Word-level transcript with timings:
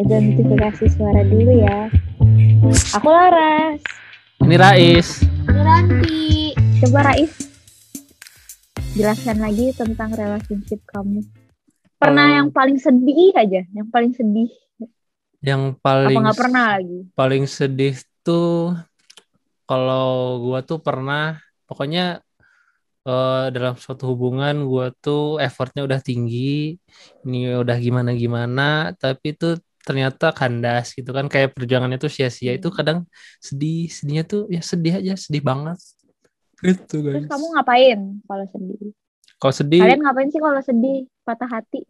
Identifikasi 0.00 0.96
suara 0.96 1.20
dulu 1.20 1.60
ya. 1.60 1.92
Aku 2.96 3.08
Laras. 3.08 3.84
Ini 4.40 4.56
Rais. 4.56 5.08
Ini 5.20 5.60
Ranti. 5.60 6.20
Coba 6.80 7.12
Rais, 7.12 7.36
jelaskan 8.96 9.36
lagi 9.36 9.76
tentang 9.76 10.16
relationship 10.16 10.80
kamu. 10.88 11.20
Pernah 12.00 12.24
Kalau- 12.24 12.36
yang 12.40 12.48
paling 12.48 12.80
sedih 12.80 13.36
aja, 13.36 13.68
yang 13.68 13.92
paling 13.92 14.16
sedih. 14.16 14.48
Yang 15.44 15.76
Apa 15.76 15.84
paling 15.84 16.16
nggak 16.16 16.40
pernah 16.40 16.64
lagi? 16.76 16.98
paling 17.12 17.44
sedih 17.44 17.96
tuh 18.20 18.72
kalau 19.64 20.40
gua 20.40 20.60
tuh 20.60 20.80
pernah 20.80 21.36
pokoknya 21.64 22.20
eh, 23.02 23.44
dalam 23.48 23.76
suatu 23.76 24.12
hubungan 24.12 24.64
gua 24.64 24.92
tuh 24.94 25.36
effortnya 25.36 25.80
udah 25.80 26.00
tinggi 26.00 26.76
ini 27.24 27.56
udah 27.56 27.76
gimana 27.76 28.12
gimana 28.12 28.92
tapi 28.92 29.32
tuh 29.32 29.56
ternyata 29.90 30.30
kandas 30.30 30.94
gitu 30.94 31.10
kan 31.10 31.26
kayak 31.26 31.50
perjuangannya 31.58 31.98
tuh 31.98 32.06
sia-sia 32.06 32.54
itu 32.54 32.70
kadang 32.70 33.02
sedih 33.42 33.90
sedihnya 33.90 34.22
tuh 34.22 34.46
ya 34.46 34.62
sedih 34.62 35.02
aja 35.02 35.18
sedih 35.18 35.42
banget. 35.42 35.82
Gitu 36.62 37.02
guys. 37.02 37.26
Terus 37.26 37.30
kamu 37.34 37.46
ngapain 37.58 38.00
kalau 38.22 38.46
sedih? 38.54 38.94
kalau 39.40 39.54
sedih 39.56 39.80
Kalian 39.82 40.02
ngapain 40.04 40.28
sih 40.28 40.38
kalau 40.38 40.62
sedih, 40.62 40.98
patah 41.26 41.48
hati? 41.50 41.82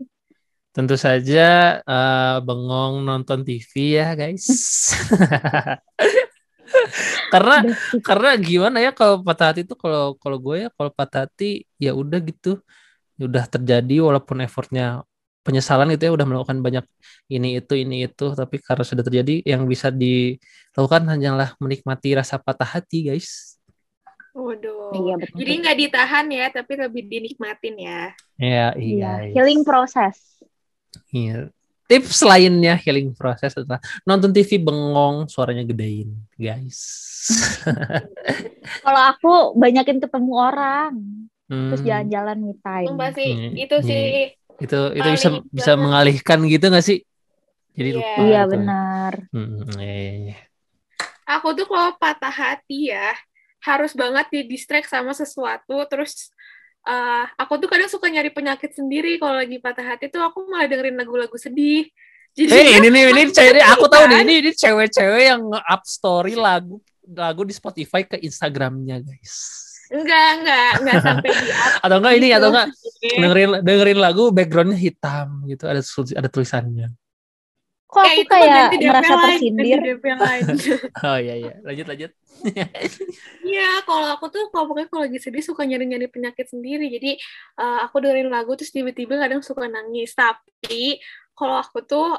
tentu 0.70 0.95
saja 0.95 1.78
eh, 1.82 2.36
bengong 2.46 3.02
nonton 3.02 3.42
TV 3.42 3.98
ya 3.98 4.14
guys. 4.14 4.46
Karena 7.34 7.66
karena 8.02 8.30
gimana 8.38 8.78
ya 8.78 8.95
kalau 8.95 9.23
patah 9.26 9.51
hati 9.51 9.66
itu 9.66 9.74
kalau 9.74 10.14
kalau 10.18 10.38
gue 10.38 10.66
ya 10.66 10.68
kalau 10.74 10.90
patah 10.95 11.26
hati 11.26 11.66
ya 11.82 11.95
udah 11.95 12.18
gitu. 12.23 12.62
Ya 13.18 13.28
udah 13.28 13.45
terjadi 13.51 14.01
walaupun 14.01 14.40
effortnya 14.40 15.02
penyesalan 15.40 15.88
gitu 15.96 16.10
ya 16.10 16.12
udah 16.12 16.26
melakukan 16.28 16.58
banyak 16.60 16.84
ini 17.32 17.58
itu 17.60 17.72
ini 17.76 18.04
itu 18.04 18.26
tapi 18.36 18.60
karena 18.60 18.84
sudah 18.84 19.00
terjadi 19.00 19.40
yang 19.44 19.64
bisa 19.64 19.88
dilakukan 19.88 21.08
hanyalah 21.08 21.56
menikmati 21.56 22.12
rasa 22.12 22.37
patah 22.37 22.68
hati 22.78 23.09
guys 23.12 23.56
Waduh. 24.30 24.95
Iya 24.95 25.15
betul. 25.18 25.42
Jadi 25.42 25.52
nggak 25.59 25.76
ditahan 25.82 26.26
ya, 26.30 26.46
tapi 26.54 26.78
lebih 26.78 27.02
dinikmatin 27.10 27.74
ya. 27.82 28.00
ya 28.38 28.70
Iya, 28.78 29.26
iya 29.26 29.34
healing 29.34 29.66
process. 29.66 30.38
Iya. 31.10 31.50
tips 31.90 32.22
lainnya 32.22 32.78
healing 32.78 33.10
proses 33.18 33.50
adalah 33.59 33.82
nonton 34.06 34.30
TV 34.30 34.62
bengong 34.62 35.26
suaranya 35.26 35.66
gedein 35.66 36.15
guys 36.38 36.78
Kalau 38.87 39.02
aku 39.10 39.32
banyakin 39.59 39.98
ketemu 39.98 40.32
orang, 40.38 40.93
terus 41.50 41.82
Hmm, 41.82 41.88
jalan-jalan 41.90 42.38
me 42.38 42.54
time. 42.62 42.87
Sumpah 42.95 43.10
sih, 43.10 43.30
Hmm, 43.34 43.54
itu 43.59 43.76
sih. 43.82 44.06
Itu 44.60 44.78
itu 44.92 45.00
Paling 45.00 45.16
bisa 45.16 45.28
bisa 45.50 45.72
mengalihkan 45.74 46.38
gitu 46.44 46.68
nggak 46.68 46.84
sih 46.84 47.00
jadi 47.72 47.90
Iya. 47.90 47.96
lupa 47.96 48.20
Iya 48.20 48.40
gitu. 48.42 48.52
benar. 48.52 49.12
Hmm, 49.30 49.56
iya, 49.78 49.94
iya, 49.94 50.12
iya. 50.26 50.36
Aku 51.30 51.54
tuh 51.54 51.64
kalau 51.64 51.94
patah 51.96 52.34
hati 52.34 52.90
ya, 52.90 53.14
harus 53.62 53.94
banget 53.94 54.26
di 54.34 54.40
distract 54.50 54.90
sama 54.90 55.14
sesuatu. 55.14 55.78
Terus 55.86 56.34
eh, 56.82 57.24
aku 57.38 57.62
tuh 57.62 57.70
kadang 57.70 57.86
suka 57.86 58.10
nyari 58.10 58.34
penyakit 58.34 58.74
sendiri 58.74 59.16
kalau 59.16 59.38
lagi 59.38 59.62
patah 59.62 59.86
hati 59.94 60.10
tuh 60.10 60.18
aku 60.20 60.50
malah 60.50 60.66
dengerin 60.66 60.98
lagu-lagu 60.98 61.36
sedih. 61.38 61.86
Jadi 62.34 62.50
Eh 62.50 62.78
ini 62.82 62.88
nih 62.90 63.02
ini 63.14 63.22
cewek 63.38 63.62
aku 63.62 63.86
tahu 63.86 64.04
nih 64.10 64.16
Kan? 64.19 64.25
ini 64.26 64.34
ini 64.42 64.50
cewek-cewek 64.50 65.22
yang 65.31 65.41
nge-up 65.47 65.82
story 65.86 66.34
lagu 66.34 66.82
lagu 67.06 67.42
di 67.47 67.54
Spotify 67.54 68.03
ke 68.03 68.19
Instagramnya 68.19 68.98
guys. 68.98 69.34
Enggak 69.91 70.28
enggak 70.38 70.71
enggak 70.81 70.97
sampai 71.06 71.31
di 71.34 71.47
Atau 71.83 71.97
enggak 71.99 72.15
ini 72.16 72.27
gitu. 72.31 72.38
atau 72.38 72.49
enggak 72.55 72.66
dengerin 73.03 73.50
dengerin 73.66 73.99
lagu 73.99 74.25
backgroundnya 74.31 74.78
hitam 74.78 75.43
gitu 75.50 75.65
ada 75.66 75.83
ada 76.16 76.28
tulisannya. 76.31 76.88
Kok 77.91 78.06
Eh, 78.06 78.22
aku 78.22 78.22
kayak 78.31 78.71
DP 78.71 78.87
merasa 78.87 79.15
lain, 79.19 79.27
tersindir? 79.34 79.78
DP 79.83 80.05
lain. 80.15 80.44
Oh 81.11 81.19
iya 81.19 81.34
iya 81.34 81.55
lanjut 81.66 81.87
lanjut. 81.91 82.11
Iya, 83.50 83.83
kalau 83.83 84.15
aku 84.15 84.31
tuh 84.31 84.47
kalau 84.55 84.71
pokoknya 84.71 84.88
kalau 84.88 85.03
lagi 85.11 85.19
sedih 85.19 85.43
suka 85.43 85.66
nyari-nyari 85.66 86.06
penyakit 86.06 86.47
sendiri. 86.47 86.87
Jadi 86.87 87.19
eh, 87.59 87.79
aku 87.83 87.99
dengerin 87.99 88.31
lagu 88.31 88.55
terus 88.55 88.71
tiba-tiba 88.71 89.19
kadang 89.19 89.43
suka 89.43 89.67
nangis. 89.67 90.15
Tapi 90.15 91.03
kalau 91.34 91.59
aku 91.59 91.83
tuh 91.83 92.15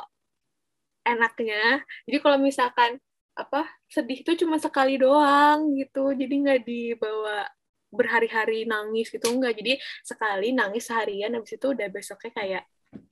enaknya, 1.07 1.81
jadi 2.05 2.17
kalau 2.21 2.37
misalkan 2.37 2.99
apa 3.33 3.63
sedih 3.87 4.21
itu 4.27 4.43
cuma 4.43 4.59
sekali 4.59 4.99
doang 4.99 5.71
gitu. 5.79 6.11
Jadi 6.11 6.33
nggak 6.35 6.59
dibawa 6.67 7.47
berhari-hari 7.91 8.63
nangis 8.65 9.11
gitu 9.11 9.27
enggak. 9.29 9.59
Jadi 9.59 9.77
sekali 10.01 10.55
nangis 10.55 10.87
seharian 10.87 11.35
habis 11.35 11.53
itu 11.59 11.67
udah 11.75 11.87
besoknya 11.91 12.31
kayak 12.33 12.63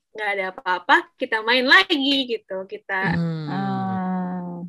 nggak 0.09 0.29
ada 0.35 0.45
apa-apa, 0.56 1.13
kita 1.19 1.45
main 1.45 1.67
lagi 1.69 2.25
gitu. 2.25 2.66
Kita, 2.66 3.13
Hmm. 3.13 4.66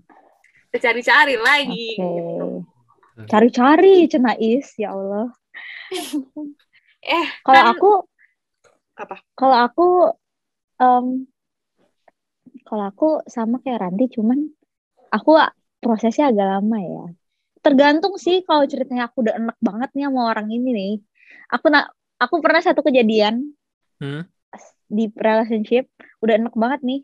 Kita 0.70 0.78
cari-cari 0.90 1.34
lagi 1.34 1.88
Oke. 1.98 2.06
gitu. 2.06 2.46
Cari-cari 3.26 4.06
cenais, 4.06 4.66
ya 4.78 4.94
Allah. 4.94 5.28
Eh, 7.00 7.26
Kalau 7.40 7.62
kan- 7.64 7.72
aku 7.74 7.90
apa? 9.00 9.16
Kalau 9.32 9.56
aku 9.56 9.86
em, 10.76 11.06
kalau 12.68 12.84
aku 12.92 13.08
sama 13.24 13.56
kayak 13.64 13.80
Ranti 13.88 14.12
cuman 14.12 14.44
aku 15.08 15.40
prosesnya 15.80 16.28
agak 16.28 16.60
lama 16.60 16.78
ya. 16.78 17.04
Tergantung 17.60 18.16
sih 18.16 18.40
kalau 18.42 18.64
ceritanya 18.64 19.08
aku 19.08 19.20
udah 19.24 19.36
enak 19.36 19.56
banget 19.60 19.90
nih 19.92 20.04
sama 20.08 20.20
orang 20.32 20.48
ini 20.48 20.68
nih. 20.72 20.92
Aku 21.52 21.68
nak 21.68 21.92
aku 22.16 22.40
pernah 22.40 22.60
satu 22.64 22.80
kejadian 22.80 23.52
Hmm. 24.00 24.24
di 24.88 25.12
relationship 25.12 25.92
udah 26.24 26.40
enak 26.40 26.56
banget 26.56 26.80
nih. 26.80 27.00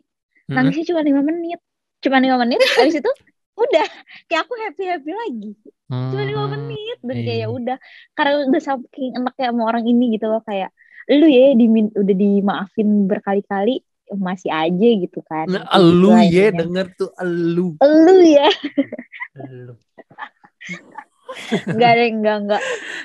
Hmm. 0.49 0.55
Nangisnya 0.57 0.89
cuma 0.89 1.05
lima 1.05 1.21
menit. 1.21 1.61
Cuma 2.01 2.17
lima 2.17 2.41
menit 2.41 2.57
habis 2.81 2.97
itu 2.97 3.11
udah 3.57 3.85
kayak 4.25 4.41
aku 4.45 4.53
happy 4.65 4.83
happy 4.89 5.11
lagi. 5.13 5.51
Cuma 5.87 6.23
lima 6.25 6.49
Hmm. 6.49 6.53
menit 6.57 6.97
dan 7.05 7.15
iya. 7.15 7.25
kayak 7.25 7.39
ya 7.39 7.47
udah 7.53 7.77
karena 8.17 8.33
udah 8.49 8.61
saking 8.61 9.09
enaknya 9.13 9.45
sama 9.53 9.63
orang 9.69 9.85
ini 9.85 10.17
gitu 10.17 10.25
loh 10.25 10.41
kayak 10.41 10.73
lu 11.07 11.29
ya 11.29 11.53
dimin 11.53 11.87
udah 11.95 12.15
dimaafin 12.17 13.07
berkali-kali 13.07 13.79
masih 14.11 14.49
aja 14.49 14.87
gitu 15.03 15.19
kan. 15.23 15.45
Nah, 15.51 15.67
Kayak 15.67 15.83
gitu 15.83 16.07
lah 16.07 16.23
ya 16.25 16.45
denger 16.51 16.85
tuh 16.95 17.09
elu. 17.19 17.75
Elu 17.77 18.17
ya. 18.23 18.49
Elu. 19.37 19.73
Enggak 21.75 21.89
ada 21.95 22.03
enggak 22.07 22.37
enggak. 22.43 22.61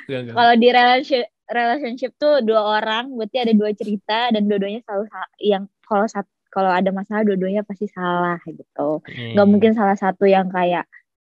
Enggak, 0.06 0.20
enggak. 0.22 0.34
Kalau 0.34 0.54
di 0.56 0.68
relationship 0.70 1.26
relationship 1.52 2.10
tuh 2.16 2.40
dua 2.40 2.80
orang 2.80 3.12
berarti 3.12 3.38
ada 3.44 3.52
dua 3.52 3.70
cerita 3.76 4.18
dan 4.32 4.48
dua-duanya 4.48 4.80
selalu 4.86 5.04
yang 5.42 5.64
kalau 5.84 6.06
sat 6.08 6.24
kalau 6.52 6.68
ada 6.68 6.92
masalah 6.92 7.24
dua-duanya 7.24 7.64
pasti 7.64 7.88
salah 7.88 8.38
gitu. 8.44 9.00
Hmm. 9.04 9.32
Nggak 9.36 9.48
mungkin 9.48 9.72
salah 9.72 9.96
satu 9.96 10.28
yang 10.28 10.52
kayak 10.52 10.84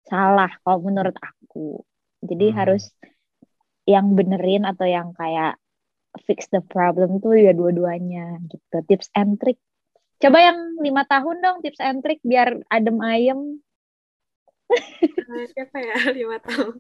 salah 0.09 0.51
kalau 0.65 0.81
menurut 0.81 1.17
aku. 1.21 1.85
Jadi 2.25 2.53
Hmm. 2.53 2.57
harus 2.57 2.93
yang 3.89 4.13
benerin 4.17 4.69
atau 4.69 4.85
yang 4.85 5.13
kayak 5.17 5.57
fix 6.27 6.51
the 6.51 6.61
problem 6.61 7.23
tuh 7.23 7.39
ya 7.39 7.55
dua-duanya 7.55 8.43
gitu. 8.51 8.77
Tips 8.89 9.09
and 9.15 9.39
trick. 9.39 9.57
Coba 10.21 10.53
yang 10.53 10.77
lima 10.85 11.07
tahun 11.09 11.41
dong 11.41 11.57
tips 11.65 11.81
and 11.81 12.05
trick 12.05 12.21
biar 12.21 12.61
adem 12.69 12.99
ayem. 13.01 13.41
Eh, 15.31 15.47
siapa 15.55 15.77
ya 15.79 15.95
lima 16.17 16.37
tahun 16.43 16.75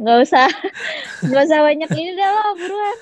Nggak 0.00 0.16
usah 0.24 0.46
nggak 1.28 1.42
usah 1.46 1.60
banyak 1.68 1.90
ini 1.98 2.10
dah 2.18 2.30
lah 2.34 2.48
buruan. 2.58 2.96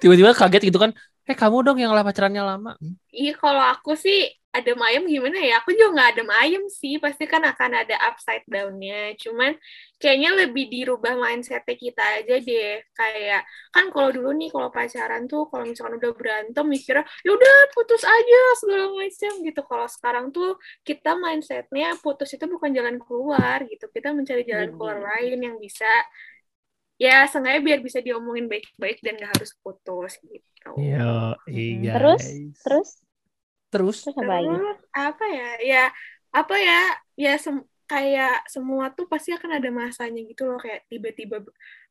Tiba-tiba 0.00 0.30
kaget 0.36 0.62
gitu 0.68 0.78
kan. 0.80 0.90
Eh 1.28 1.36
kamu 1.36 1.56
dong 1.66 1.78
yang 1.82 1.92
lah 1.92 2.04
pacarannya 2.06 2.42
lama. 2.44 2.72
iya 3.12 3.32
kalau 3.36 3.62
aku 3.72 3.90
sih 4.04 4.16
adem 4.48 4.80
ayem 4.80 5.04
gimana 5.04 5.38
ya? 5.44 5.60
Aku 5.60 5.76
juga 5.76 5.88
nggak 5.94 6.08
adem 6.16 6.30
ayem 6.40 6.64
sih 6.72 6.96
pasti 6.96 7.28
kan 7.28 7.44
akan 7.44 7.84
ada 7.84 7.96
upside 8.08 8.44
down-nya. 8.48 9.12
Cuman 9.20 9.54
kayaknya 10.00 10.30
lebih 10.44 10.72
dirubah 10.72 11.14
mindset 11.20 11.68
kita 11.68 12.00
aja 12.22 12.40
deh. 12.40 12.80
Kayak 12.96 13.44
kan 13.70 13.92
kalau 13.92 14.08
dulu 14.10 14.32
nih 14.34 14.48
kalau 14.48 14.72
pacaran 14.72 15.28
tuh 15.28 15.46
kalau 15.52 15.64
misalkan 15.68 16.00
udah 16.00 16.12
berantem 16.16 16.64
mikirnya 16.64 17.04
yaudah 17.22 17.56
putus 17.76 18.02
aja 18.02 18.40
segala 18.56 18.88
macam 18.96 19.32
gitu. 19.44 19.60
Kalau 19.62 19.86
sekarang 19.86 20.26
tuh 20.32 20.56
kita 20.82 21.12
mindsetnya 21.14 21.94
putus 22.00 22.32
itu 22.32 22.44
bukan 22.48 22.72
jalan 22.72 22.96
keluar 22.96 23.62
gitu. 23.68 23.86
Kita 23.92 24.16
mencari 24.16 24.42
jalan 24.48 24.72
keluar 24.72 24.96
lain 24.98 25.38
yang 25.44 25.56
bisa 25.60 25.88
ya 26.98 27.30
sengaja 27.30 27.62
biar 27.62 27.78
bisa 27.78 28.02
diomongin 28.02 28.50
baik-baik 28.50 28.98
dan 29.06 29.22
gak 29.22 29.38
harus 29.38 29.54
putus 29.62 30.18
gitu. 30.18 30.70
Iya, 30.74 31.38
iya. 31.46 31.92
Terus? 31.94 32.24
Terus 32.58 32.90
terus? 33.72 33.96
Terus 34.20 34.78
apa 34.96 35.24
ya? 35.36 35.44
Ya 35.70 35.78
apa 36.34 36.54
ya? 36.58 36.78
Ya 37.18 37.30
sem- 37.44 37.66
kayak 37.88 38.44
semua 38.52 38.92
tuh 38.96 39.08
pasti 39.12 39.30
akan 39.32 39.50
ada 39.58 39.70
masanya 39.72 40.20
gitu 40.30 40.42
loh. 40.48 40.58
Kayak 40.64 40.84
tiba-tiba 40.92 41.36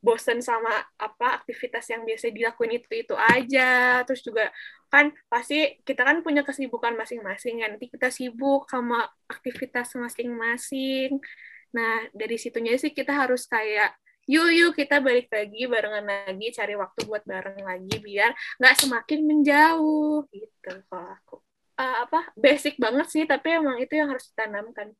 bosen 0.05 0.39
sama 0.45 0.69
apa 1.01 1.25
aktivitas 1.41 1.85
yang 1.93 2.01
biasa 2.07 2.25
dilakuin 2.37 2.71
itu 2.77 2.87
itu 3.03 3.15
aja. 3.17 3.61
Terus 4.05 4.21
juga 4.27 4.43
kan 4.93 5.05
pasti 5.31 5.55
kita 5.87 6.01
kan 6.07 6.17
punya 6.25 6.41
kesibukan 6.47 6.93
masing-masing 7.01 7.53
kan. 7.61 7.69
Nanti 7.75 7.87
kita 7.93 8.07
sibuk 8.13 8.69
sama 8.73 9.07
aktivitas 9.29 9.87
masing-masing. 9.97 11.17
Nah 11.75 11.93
dari 12.15 12.37
situnya 12.41 12.73
sih 12.81 12.91
kita 12.95 13.11
harus 13.21 13.45
kayak 13.49 13.95
yuk 14.27 14.47
yuk 14.57 14.71
kita 14.79 14.99
balik 15.05 15.27
lagi 15.31 15.59
barengan 15.71 16.05
lagi 16.07 16.45
cari 16.57 16.73
waktu 16.75 16.99
buat 17.09 17.23
bareng 17.23 17.63
lagi 17.63 17.95
biar 18.05 18.31
nggak 18.59 18.75
semakin 18.81 19.19
menjauh. 19.29 20.27
Gitu 20.31 20.69
kalau 20.89 21.09
aku 21.17 21.35
uh, 21.77 21.97
apa 22.09 22.33
basic 22.33 22.75
banget 22.81 23.07
sih 23.13 23.23
tapi 23.29 23.55
emang 23.57 23.77
itu 23.77 23.93
yang 23.95 24.09
harus 24.11 24.27
ditanamkan. 24.33 24.91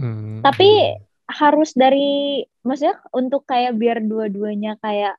Hmm. 0.00 0.40
Tapi 0.40 0.96
harus 1.26 1.74
dari 1.76 2.42
maksudnya 2.62 2.98
untuk 3.14 3.44
kayak 3.46 3.74
biar 3.76 3.98
dua-duanya 4.02 4.78
kayak 4.78 5.18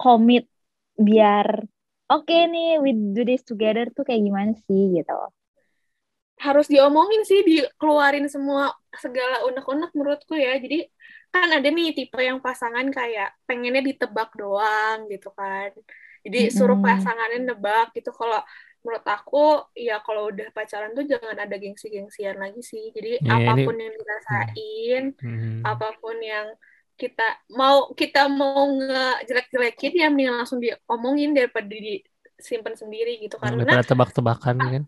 komit 0.00 0.48
biar 0.96 1.64
oke 2.08 2.24
okay 2.24 2.48
nih 2.48 2.80
we 2.80 2.92
do 2.92 3.22
this 3.24 3.44
together 3.44 3.88
tuh 3.92 4.04
kayak 4.04 4.24
gimana 4.24 4.52
sih 4.66 4.96
gitu. 4.96 5.16
harus 6.40 6.72
diomongin 6.72 7.20
sih 7.28 7.44
dikeluarin 7.44 8.24
semua 8.32 8.72
segala 8.96 9.44
unek-unek 9.44 9.92
menurutku 9.92 10.32
ya. 10.40 10.56
Jadi 10.56 10.88
kan 11.28 11.52
ada 11.52 11.68
nih 11.68 11.92
tipe 11.92 12.16
yang 12.16 12.40
pasangan 12.40 12.88
kayak 12.88 13.36
pengennya 13.44 13.84
ditebak 13.84 14.32
doang 14.32 15.04
gitu 15.12 15.28
kan. 15.36 15.68
Jadi 16.24 16.48
suruh 16.48 16.80
pasangannya 16.80 17.44
nebak 17.44 17.92
gitu. 17.92 18.08
Kalau 18.16 18.40
menurut 18.80 19.04
aku 19.04 19.60
ya 19.76 20.00
kalau 20.00 20.32
udah 20.32 20.48
pacaran 20.56 20.96
tuh 20.96 21.04
jangan 21.04 21.36
ada 21.36 21.56
gengsi-gengsian 21.60 22.36
lagi 22.40 22.60
sih 22.64 22.88
jadi 22.96 23.20
Ya, 23.20 23.36
ini- 23.36 23.44
apa 23.48 23.52
pun 23.68 23.76
yang 23.76 23.92
dirasain 23.92 25.04
Hmm. 25.20 25.60
apa 25.66 25.88
pun 26.00 26.16
yang 26.20 26.46
kita 27.00 27.24
mau 27.56 27.92
kita 27.96 28.28
mau 28.28 28.68
ngejelek-jelekin 28.76 29.92
ya 29.96 30.06
mending 30.12 30.32
langsung 30.36 30.60
diomongin 30.60 31.32
daripada 31.32 31.68
disimpan 31.72 32.76
sendiri 32.76 33.16
gitu 33.24 33.36
karena 33.40 33.64
Daripada 33.64 33.84
tebak-tebakan 33.88 34.56
kan. 34.60 34.82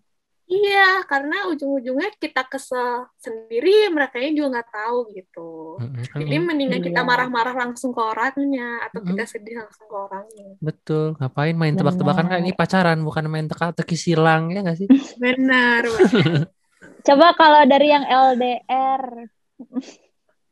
Iya 0.52 1.00
karena 1.10 1.36
ujung-ujungnya 1.50 2.08
kita 2.22 2.42
kesel 2.52 3.08
sendiri 3.24 3.88
mereka 3.96 4.20
juga 4.36 4.48
nggak 4.60 4.70
tahu 4.76 4.98
gitu 5.16 5.40
Hmm, 5.80 6.04
kan 6.12 6.20
jadi 6.20 6.36
mendingan 6.48 6.80
kita 6.84 7.00
Iya. 7.00 7.08
marah-marah 7.08 7.54
langsung 7.56 7.90
ke 7.96 8.02
orangnya 8.12 8.84
atau 8.86 9.00
Mm-mm. 9.00 9.08
kita 9.16 9.24
sedih 9.32 9.54
langsung 9.64 9.86
ke 9.88 9.96
orangnya 9.96 10.48
Betul, 10.62 11.04
ngapain 11.18 11.56
main 11.58 11.74
tebak-tebakan 11.74 12.26
kan 12.30 12.38
ini 12.44 12.52
pacaran 12.54 12.98
bukan 13.02 13.24
main 13.32 13.46
teka-teki 13.50 13.96
silang 13.98 14.52
ya 14.54 14.60
nggak 14.62 14.78
sih? 14.78 14.88
benar. 15.22 15.82
Coba 17.06 17.34
kalau 17.34 17.62
dari 17.66 17.88
yang 17.90 18.04
LDR 18.06 19.02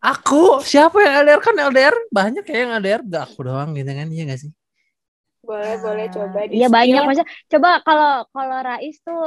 Aku 0.01 0.65
siapa 0.65 0.97
yang 1.05 1.13
LDR 1.23 1.41
kan 1.45 1.55
LDR 1.61 1.97
banyak 2.09 2.45
ya 2.49 2.57
yang 2.65 2.71
LDR 2.81 3.01
gak 3.05 3.23
aku 3.29 3.41
doang 3.45 3.71
gitu 3.77 3.93
kan 3.93 4.09
iya 4.09 4.23
gak 4.33 4.41
sih? 4.43 4.51
boleh 5.41 5.75
boleh 5.81 6.07
coba 6.13 6.39
di 6.49 6.55
Iya 6.61 6.69
banyak 6.69 7.03
maksudnya. 7.05 7.31
Coba 7.53 7.71
kalau 7.87 8.13
kalau 8.35 8.59
Rais 8.61 8.97
tuh 9.01 9.21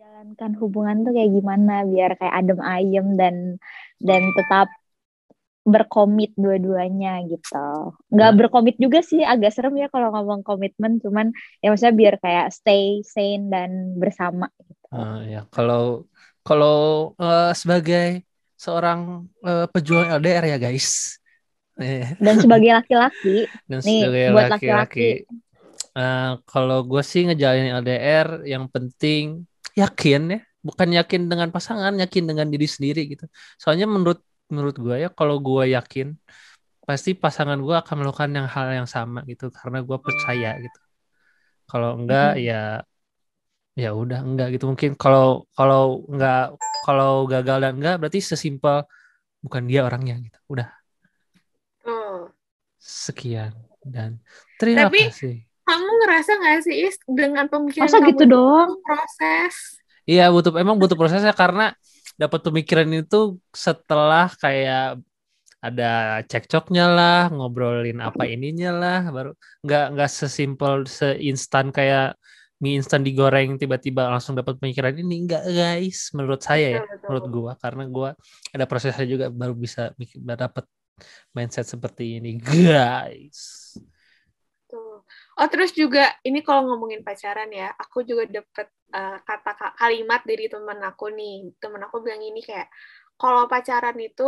jalankan 0.00 0.52
hubungan 0.60 0.96
tuh 1.04 1.12
kayak 1.16 1.30
gimana 1.36 1.74
biar 1.84 2.10
kayak 2.18 2.34
adem 2.40 2.60
ayem 2.64 3.06
dan 3.20 3.34
dan 4.00 4.22
tetap 4.38 4.68
berkomit 5.60 6.32
dua-duanya 6.40 7.20
gitu. 7.28 7.92
Nggak 8.08 8.30
Nah. 8.32 8.36
berkomit 8.38 8.76
juga 8.80 9.04
sih 9.04 9.20
agak 9.20 9.52
serem 9.52 9.76
ya 9.76 9.92
kalau 9.92 10.08
ngomong 10.16 10.40
komitmen 10.40 10.96
cuman 11.04 11.36
ya 11.60 11.68
maksudnya 11.68 11.94
biar 12.00 12.14
kayak 12.16 12.46
stay 12.48 13.04
sane 13.04 13.52
dan 13.52 13.70
bersama 14.00 14.48
gitu. 14.64 14.86
Ah, 14.88 15.20
ya 15.28 15.44
kalau 15.52 16.08
kalau 16.48 17.12
eh, 17.20 17.52
sebagai 17.52 18.24
seorang 18.56 19.28
eh, 19.44 19.66
pejuang 19.68 20.08
LDR 20.16 20.44
ya 20.48 20.56
guys. 20.56 21.20
Eh, 21.76 22.08
Dan 22.16 22.40
sebagai 22.40 22.72
laki-laki 22.72 23.36
dan 23.70 23.80
Nih, 23.84 24.00
sebagai 24.00 24.24
buat 24.32 24.48
laki-laki 24.56 25.08
eh, 25.92 26.30
kalau 26.48 26.78
gue 26.88 27.02
sih 27.04 27.28
ngejalanin 27.28 27.76
LDR 27.84 28.28
yang 28.48 28.64
penting 28.72 29.44
yakin 29.76 30.22
ya? 30.34 30.40
Bukan 30.60 30.88
yakin 30.92 31.30
dengan 31.30 31.48
pasangan 31.48 31.96
yakin 31.96 32.24
dengan 32.28 32.46
diri 32.52 32.68
sendiri 32.68 33.08
gitu. 33.08 33.24
Soalnya 33.56 33.88
menurut 33.88 34.20
menurut 34.50 34.76
gue 34.76 34.96
ya 35.06 35.08
kalau 35.08 35.38
gue 35.38 35.72
yakin 35.72 36.18
pasti 36.82 37.14
pasangan 37.14 37.54
gue 37.62 37.76
akan 37.76 38.02
melakukan 38.02 38.34
yang 38.34 38.48
hal 38.50 38.66
yang 38.74 38.88
sama 38.90 39.22
gitu 39.24 39.48
karena 39.54 39.80
gue 39.80 39.98
percaya 39.98 40.58
gitu. 40.58 40.80
Kalau 41.70 41.96
enggak 41.96 42.36
ya 42.42 42.82
ya 43.78 43.90
udah 43.94 44.20
enggak 44.26 44.58
gitu. 44.58 44.66
Mungkin 44.68 44.98
kalau 44.98 45.46
kalau 45.54 46.04
enggak 46.10 46.58
kalau 46.84 47.24
gagal 47.30 47.58
dan 47.62 47.72
enggak 47.78 47.96
berarti 48.02 48.20
sesimpel 48.20 48.84
bukan 49.40 49.64
dia 49.70 49.86
orangnya 49.86 50.18
gitu. 50.20 50.38
Udah. 50.50 50.68
Oh. 51.88 52.28
sekian 52.80 53.52
dan 53.84 54.20
terima 54.56 54.88
Tapi- 54.88 55.12
kasih 55.12 55.36
kamu 55.70 55.90
ngerasa 56.02 56.30
nggak 56.42 56.58
sih 56.66 56.74
Is 56.90 56.96
dengan 57.06 57.46
pemikiran 57.46 57.86
Masa 57.86 57.98
kamu 58.02 58.08
gitu 58.10 58.24
itu 58.26 58.32
doang? 58.34 58.70
proses 58.82 59.54
Iya 60.10 60.26
butuh 60.34 60.50
emang 60.58 60.74
butuh 60.82 60.98
prosesnya 60.98 61.30
karena 61.30 61.70
dapat 62.18 62.42
pemikiran 62.42 62.90
itu 62.90 63.38
setelah 63.54 64.26
kayak 64.42 64.98
ada 65.60 66.24
cekcoknya 66.24 66.88
lah, 66.88 67.20
ngobrolin 67.28 68.00
apa 68.00 68.24
ininya 68.24 68.72
lah, 68.72 69.00
baru 69.12 69.30
nggak 69.60 69.84
nggak 69.92 70.10
sesimpel 70.10 70.88
seinstan 70.88 71.68
kayak 71.68 72.16
mie 72.60 72.80
instan 72.80 73.00
digoreng 73.00 73.56
tiba-tiba 73.60 74.08
langsung 74.08 74.36
dapat 74.36 74.56
pemikiran 74.60 74.92
ini 74.92 75.24
enggak 75.24 75.44
guys 75.48 76.12
menurut 76.12 76.44
saya 76.44 76.76
ya 76.76 76.80
Betul, 76.80 76.88
betul. 76.92 77.06
menurut 77.08 77.26
gua 77.32 77.52
karena 77.56 77.82
gua 77.88 78.10
ada 78.52 78.64
prosesnya 78.68 79.06
juga 79.08 79.26
baru 79.32 79.52
bisa 79.56 79.92
dapat 80.20 80.64
mindset 81.36 81.64
seperti 81.68 82.20
ini 82.20 82.36
guys. 82.40 83.59
Oh 85.40 85.48
terus 85.52 85.70
juga 85.80 86.00
ini 86.28 86.38
kalau 86.46 86.62
ngomongin 86.68 87.00
pacaran 87.06 87.48
ya, 87.60 87.66
aku 87.82 87.98
juga 88.08 88.24
dapet 88.36 88.66
eh, 88.96 89.16
kata 89.28 89.50
ka- 89.60 89.74
kalimat 89.80 90.20
dari 90.28 90.44
temen 90.52 90.78
aku 90.88 91.04
nih. 91.18 91.34
Temen 91.62 91.80
aku 91.86 91.96
bilang 92.04 92.22
ini 92.30 92.40
kayak 92.48 92.68
kalau 93.20 93.42
pacaran 93.52 93.96
itu 94.08 94.22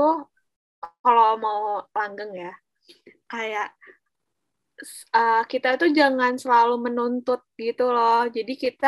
kalau 1.05 1.29
mau 1.44 1.61
langgeng 1.97 2.32
ya, 2.43 2.50
kayak 3.32 3.69
eh, 5.17 5.43
kita 5.53 5.69
tuh 5.81 5.91
jangan 5.99 6.32
selalu 6.43 6.75
menuntut 6.91 7.41
gitu 7.61 7.82
loh. 7.94 8.26
Jadi 8.37 8.53
kita 8.65 8.87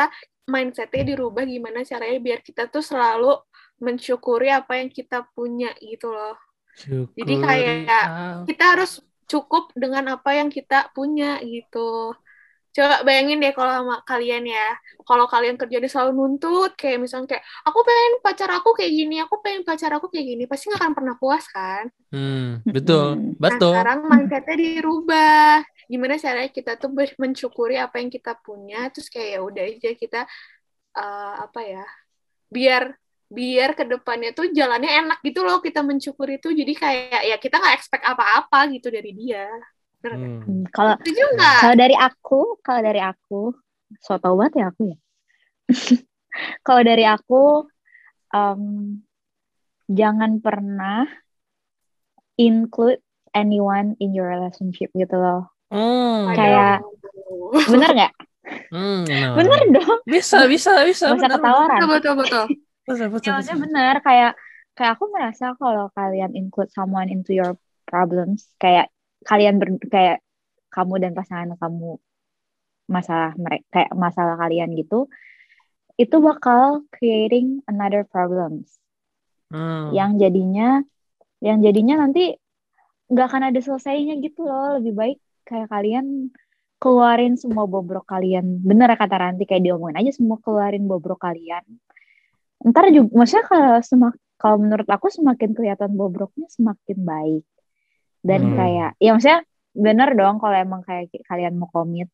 mindsetnya 0.53 1.01
dirubah 1.15 1.43
gimana 1.53 1.79
caranya 1.89 2.19
biar 2.21 2.39
kita 2.45 2.69
tuh 2.73 2.83
selalu 2.85 3.33
mensyukuri 3.81 4.47
apa 4.53 4.79
yang 4.81 4.89
kita 4.93 5.25
punya 5.35 5.67
gitu 5.81 6.07
loh. 6.13 6.35
Jadi 7.17 7.33
kayak 7.43 7.75
Syukuri 7.77 8.45
kita 8.47 8.63
harus 8.77 8.91
cukup 9.25 9.73
dengan 9.73 10.17
apa 10.17 10.37
yang 10.37 10.49
kita 10.53 10.93
punya 10.93 11.41
gitu. 11.43 12.13
Coba 12.75 13.07
bayangin 13.07 13.39
deh 13.39 13.55
kalau 13.55 13.71
sama 13.71 13.95
kalian 14.03 14.43
ya, 14.51 14.67
kalau 15.07 15.25
kalian 15.31 15.55
kerjanya 15.55 15.87
selalu 15.87 16.11
nuntut, 16.11 16.75
kayak 16.75 16.99
misalnya 16.99 17.39
kayak, 17.39 17.43
aku 17.63 17.79
pengen 17.87 18.13
pacar 18.19 18.49
aku 18.51 18.69
kayak 18.75 18.91
gini, 18.91 19.15
aku 19.23 19.35
pengen 19.39 19.63
pacar 19.63 19.91
aku 19.95 20.11
kayak 20.11 20.27
gini, 20.27 20.43
pasti 20.43 20.67
nggak 20.67 20.83
akan 20.83 20.93
pernah 20.93 21.15
puas 21.15 21.47
kan? 21.47 21.87
Hmm, 22.11 22.59
betul, 22.67 23.15
Mm-mm. 23.15 23.39
betul. 23.39 23.71
Nah, 23.71 23.79
sekarang 23.79 23.99
mindsetnya 24.11 24.55
dirubah. 24.59 25.63
Gimana 25.87 26.19
caranya 26.19 26.51
kita 26.51 26.71
tuh 26.75 26.91
mensyukuri 27.15 27.79
apa 27.79 27.95
yang 28.03 28.11
kita 28.11 28.35
punya, 28.43 28.91
terus 28.91 29.07
kayak 29.07 29.29
ya 29.37 29.39
udah 29.39 29.63
aja 29.63 29.89
kita 29.95 30.19
eh, 30.99 31.33
apa 31.47 31.59
ya, 31.63 31.85
biar 32.51 32.83
biar 33.25 33.73
ke 33.73 33.83
depannya 33.89 34.31
tuh 34.37 34.53
jalannya 34.53 34.89
enak 35.05 35.19
gitu 35.25 35.41
loh 35.41 35.57
kita 35.59 35.81
mensyukuri 35.81 36.37
itu 36.37 36.53
jadi 36.53 36.73
kayak 36.77 37.21
ya 37.25 37.37
kita 37.41 37.57
nggak 37.57 37.75
expect 37.75 38.05
apa-apa 38.05 38.69
gitu 38.69 38.93
dari 38.93 39.11
dia 39.17 39.49
Bener 40.05 40.21
nggak? 40.21 40.29
Hmm. 40.29 40.43
Hmm, 40.45 40.63
Kalau 40.69 40.93
Kalau 41.61 41.75
dari 41.75 41.95
aku, 41.97 42.39
kalau 42.61 42.81
dari 42.85 43.01
aku, 43.01 43.41
so 44.05 44.21
tau 44.21 44.37
banget 44.37 44.53
ya 44.61 44.65
aku 44.69 44.81
ya. 44.93 44.97
kalau 46.67 46.81
dari 46.85 47.05
aku, 47.09 47.65
em, 48.29 48.61
jangan 49.89 50.31
pernah 50.45 51.09
include 52.37 53.01
anyone 53.33 53.97
in 53.97 54.13
your 54.13 54.29
relationship 54.29 54.93
gitu 54.93 55.17
loh. 55.17 55.49
Hmm, 55.73 56.29
Kayak-. 56.37 56.85
Bener 57.73 57.89
nggak? 57.97 58.13
hmm, 58.69 59.01
benar. 59.09 59.29
Bener 59.41 59.61
dong. 59.73 59.99
Bisa, 60.05 60.45
bisa, 60.45 60.85
bisa. 60.85 61.17
Benar, 61.17 61.41
ketawaran. 61.41 61.79
betul 61.81 61.89
betul 61.89 62.13
betul 62.21 62.45
Betul, 62.85 63.09
betul, 63.09 63.25
Ya, 63.25 63.31
maksudnya 63.35 63.59
bener. 63.65 63.95
Kayak 64.05 64.31
kayak 64.77 64.91
aku 64.97 65.05
merasa 65.09 65.45
kalau 65.57 65.89
kalian 65.97 66.31
include 66.37 66.69
someone 66.69 67.09
into 67.09 67.33
your 67.33 67.57
problems, 67.89 68.49
kayak 68.61 68.93
kalian 69.25 69.57
ber, 69.57 69.75
kayak 69.89 70.21
kamu 70.69 71.01
dan 71.01 71.11
pasangan 71.17 71.57
kamu 71.57 71.97
masalah 72.85 73.33
mereka 73.33 73.65
kayak 73.73 73.91
masalah 73.97 74.35
kalian 74.37 74.77
gitu, 74.77 75.09
itu 75.97 76.15
bakal 76.21 76.85
creating 76.93 77.65
another 77.65 78.05
problems. 78.05 78.77
Hmm. 79.45 79.93
yang 79.93 80.17
jadinya 80.17 80.81
yang 81.37 81.61
jadinya 81.61 82.01
nanti 82.01 82.33
nggak 83.05 83.27
akan 83.29 83.53
ada 83.53 83.59
selesainya 83.61 84.17
gitu 84.17 84.41
loh 84.49 84.81
lebih 84.81 84.93
baik 84.97 85.17
kayak 85.45 85.69
kalian 85.69 86.33
keluarin 86.81 87.37
semua 87.37 87.69
bobrok 87.69 88.09
kalian 88.09 88.65
bener 88.65 88.89
kata 88.97 89.15
Ranti 89.21 89.45
kayak 89.45 89.61
diomongin 89.61 90.01
aja 90.01 90.11
semua 90.17 90.41
keluarin 90.41 90.89
bobrok 90.89 91.21
kalian 91.21 91.61
ntar 92.65 92.89
juga 92.89 93.13
maksudnya 93.13 93.45
kalau 93.45 93.73
semak 93.85 94.15
kalau 94.41 94.57
menurut 94.59 94.87
aku 94.89 95.07
semakin 95.13 95.53
kelihatan 95.53 95.93
bobroknya 95.93 96.49
semakin 96.49 96.97
baik 97.05 97.45
dan 98.25 98.41
Hmm. 98.41 98.55
kayak 98.57 98.89
ya 98.97 99.09
maksudnya 99.13 99.41
bener 99.75 100.09
dong 100.17 100.41
kalau 100.41 100.55
emang 100.57 100.81
kayak 100.81 101.13
kalian 101.29 101.55
mau 101.61 101.69
komit 101.69 102.09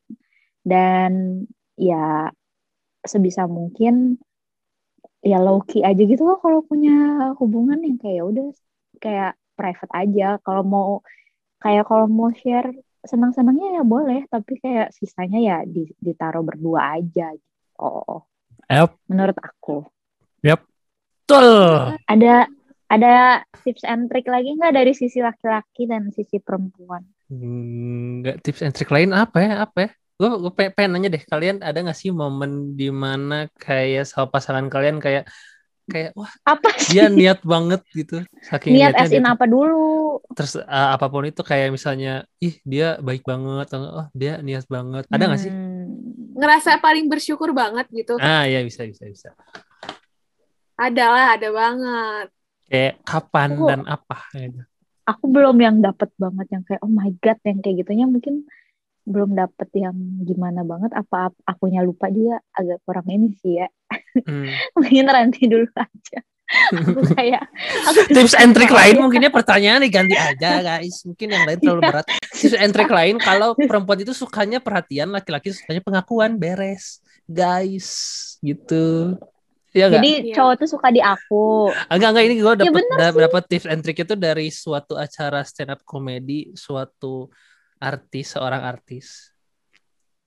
dan 0.62 1.44
ya 1.78 2.28
sebisa 3.02 3.48
mungkin 3.48 4.20
ya 5.22 5.38
low 5.38 5.62
key 5.62 5.82
aja 5.82 6.02
gitu 6.02 6.22
loh 6.26 6.38
kalau 6.42 6.62
punya 6.66 7.30
hubungan 7.38 7.78
yang 7.82 7.96
kayak 7.98 8.16
ya 8.20 8.24
udah 8.26 8.46
kayak 8.98 9.32
private 9.54 9.92
aja 9.94 10.28
kalau 10.42 10.62
mau 10.66 10.90
kayak 11.62 11.86
kalau 11.86 12.10
mau 12.10 12.30
share 12.34 12.74
senang-senangnya 13.02 13.78
ya 13.78 13.82
boleh 13.86 14.26
tapi 14.30 14.58
kayak 14.58 14.90
sisanya 14.94 15.38
ya 15.38 15.56
di- 15.66 15.94
ditaruh 15.98 16.42
berdua 16.42 16.98
aja. 16.98 17.34
Yap. 18.70 18.90
Menurut 19.10 19.38
aku. 19.38 19.86
Betul. 20.42 21.96
Ada 22.06 22.50
ada 22.92 23.14
tips 23.64 23.86
and 23.86 24.10
trick 24.10 24.28
lagi 24.28 24.52
nggak 24.52 24.74
dari 24.74 24.92
sisi 24.92 25.22
laki-laki 25.22 25.88
dan 25.88 26.10
sisi 26.12 26.36
perempuan? 26.42 27.06
Enggak 27.32 28.42
tips 28.44 28.60
and 28.60 28.74
trick 28.74 28.90
lain 28.92 29.14
apa 29.14 29.38
ya? 29.40 29.52
Apa 29.64 29.78
ya? 29.86 29.90
Gue 30.18 30.28
gue 30.38 30.52
pengen, 30.52 30.72
pengen 30.76 30.90
nanya 30.94 31.08
deh, 31.10 31.22
kalian 31.24 31.64
ada 31.64 31.78
nggak 31.78 31.96
sih 31.96 32.12
momen 32.12 32.76
di 32.76 32.92
mana 32.92 33.48
kayak 33.56 34.04
sama 34.04 34.28
pasangan 34.28 34.68
kalian 34.68 35.00
kayak 35.00 35.24
kayak 35.88 36.14
wah 36.14 36.30
Apa 36.46 36.70
sih? 36.78 36.94
dia 36.94 37.10
niat 37.10 37.42
banget 37.42 37.82
gitu, 37.90 38.22
saking 38.38 38.78
Niat 38.78 38.94
niatnya 38.94 39.02
as 39.02 39.10
in 39.10 39.18
dia 39.18 39.22
tuh- 39.26 39.34
apa 39.34 39.44
dulu? 39.50 39.82
terus 40.38 40.52
uh, 40.56 40.88
apa 40.94 41.06
pun 41.10 41.26
itu 41.26 41.42
kayak 41.42 41.74
misalnya 41.74 42.22
ih 42.38 42.54
dia 42.62 43.02
baik 43.02 43.26
banget 43.26 43.66
atau 43.66 43.82
oh 43.82 44.06
dia 44.14 44.38
niat 44.38 44.62
banget 44.70 45.04
ada 45.10 45.24
nggak 45.26 45.40
sih 45.42 45.50
Hmm. 45.52 46.38
Ngerasa 46.38 46.80
paling 46.80 47.10
bersyukur 47.12 47.52
banget 47.52 47.84
gitu. 47.92 48.16
ah 48.16 48.46
ya 48.46 48.62
bisa 48.62 48.86
bisa 48.88 49.04
bisa 49.04 49.28
Ada 50.82 51.04
lah, 51.06 51.26
ada 51.38 51.48
banget. 51.54 52.26
kayak 52.66 52.94
kapan 53.04 53.48
Aku- 53.52 53.68
dan 53.68 53.80
apa 53.84 54.16
gitu. 54.32 54.60
Aku 55.02 55.24
belum 55.28 55.56
yang 55.60 55.76
dapet 55.84 56.08
banget 56.16 56.46
yang 56.56 56.62
kayak 56.64 56.80
oh 56.80 56.88
my 56.88 57.10
god 57.20 57.36
yang 57.44 57.58
kayak 57.60 57.84
gitunya 57.84 58.06
mungkin 58.08 58.46
belum 59.02 59.34
dapet 59.34 59.68
yang 59.76 59.92
gimana 60.24 60.62
banget. 60.64 60.94
Apa 60.96 61.28
ap- 61.28 61.42
akunya 61.44 61.84
lupa 61.84 62.08
juga 62.08 62.40
agak 62.56 62.80
kurang 62.86 63.06
ini 63.12 63.34
sih 63.36 63.60
ya. 63.60 63.68
Hmm. 64.24 64.48
mungkin 64.78 65.04
nanti 65.04 65.50
dulu 65.50 65.68
aja. 65.76 66.18
Aku 66.52 67.00
kayak 67.16 67.44
aku 67.88 68.00
tips 68.12 68.36
and 68.40 68.52
trick 68.56 68.72
lain 68.72 69.00
mungkinnya 69.00 69.28
pertanyaan 69.28 69.84
diganti 69.84 70.16
aja 70.16 70.64
guys. 70.64 71.04
Mungkin 71.04 71.28
yang 71.28 71.44
lain 71.44 71.58
terlalu 71.60 71.80
berat. 71.92 72.06
Tips 72.32 72.56
and 72.56 72.72
trick 72.72 72.88
lain 72.88 73.16
kalau 73.20 73.52
perempuan 73.52 74.00
itu 74.00 74.16
sukanya 74.16 74.64
perhatian 74.64 75.12
laki-laki 75.12 75.52
sukanya 75.52 75.84
pengakuan 75.84 76.40
beres. 76.40 77.04
Guys 77.28 77.88
gitu 78.40 79.16
ya 79.72 79.88
enggak 79.88 79.98
jadi 79.98 80.10
Iya. 80.22 80.34
cowok 80.36 80.54
tuh 80.56 80.68
suka 80.68 80.88
di 80.88 81.00
aku. 81.00 81.72
Enggak 81.88 82.08
enggak 82.12 82.24
ini 82.24 82.34
gue 82.36 82.54
dapat 82.54 82.64
Ya 82.64 82.72
bener 82.72 82.98
sih. 83.08 83.22
dapat 83.24 83.42
tips 83.48 83.66
and 83.66 83.80
trick 83.80 83.98
itu 83.98 84.14
dari 84.14 84.46
suatu 84.48 84.94
acara 84.94 85.40
stand 85.42 85.72
up 85.72 85.80
comedy 85.82 86.52
suatu 86.52 87.32
artis 87.76 88.26
seorang 88.32 88.62
artis. 88.62 89.32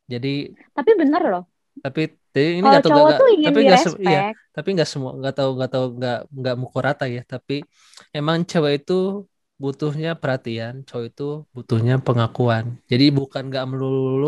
Jadi 0.06 0.54
tapi 0.72 0.92
bener 0.94 1.22
loh. 1.24 1.44
Tapi 1.76 2.08
tapi 2.36 2.60
ini 2.60 2.68
nggak 2.68 2.84
tahu 2.84 2.92
cowok 2.92 3.06
nggak- 3.06 3.20
tuh 3.22 3.30
ingin 3.32 3.48
tapi 3.48 3.60
nggak 3.64 3.82
iya, 4.04 4.22
tapi 4.52 4.70
nggak 4.76 4.90
semua 4.90 5.12
nggak 5.16 5.36
tahu 5.36 5.50
nggak 5.56 5.72
tahu 5.72 5.86
nggak 5.96 6.20
nggak 6.30 6.56
mukul 6.60 6.82
rata 6.84 7.06
ya. 7.08 7.24
Tapi 7.24 7.64
emang 8.12 8.44
cewek 8.44 8.84
itu 8.84 9.24
butuhnya 9.62 10.10
perhatian 10.22 10.74
cowok 10.88 11.06
itu 11.10 11.24
butuhnya 11.56 11.94
pengakuan. 12.08 12.66
Jadi 12.92 13.06
bukan 13.18 13.44
nggak 13.50 13.66
melulu 13.72 14.28